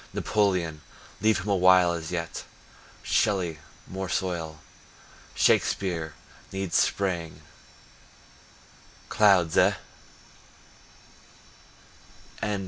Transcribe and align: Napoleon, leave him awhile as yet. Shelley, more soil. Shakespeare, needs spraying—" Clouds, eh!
Napoleon, 0.15 0.81
leave 1.21 1.41
him 1.41 1.47
awhile 1.49 1.91
as 1.93 2.11
yet. 2.11 2.43
Shelley, 3.03 3.59
more 3.85 4.09
soil. 4.09 4.57
Shakespeare, 5.35 6.15
needs 6.51 6.75
spraying—" 6.75 7.43
Clouds, 9.09 9.55
eh! 9.59 9.73